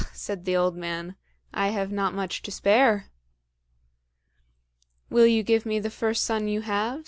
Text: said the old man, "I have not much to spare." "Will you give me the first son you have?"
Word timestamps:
said 0.13 0.45
the 0.45 0.55
old 0.57 0.75
man, 0.75 1.15
"I 1.53 1.67
have 1.67 1.91
not 1.91 2.15
much 2.15 2.41
to 2.41 2.49
spare." 2.51 3.11
"Will 5.11 5.27
you 5.27 5.43
give 5.43 5.63
me 5.63 5.77
the 5.79 5.91
first 5.91 6.23
son 6.23 6.47
you 6.47 6.61
have?" 6.61 6.99